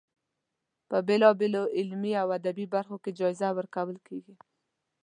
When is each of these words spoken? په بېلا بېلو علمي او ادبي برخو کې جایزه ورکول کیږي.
په 0.89 0.97
بېلا 1.07 1.29
بېلو 1.39 1.63
علمي 1.77 2.13
او 2.21 2.27
ادبي 2.37 2.65
برخو 2.75 2.95
کې 3.03 3.15
جایزه 3.19 3.49
ورکول 3.57 3.97
کیږي. 4.07 4.35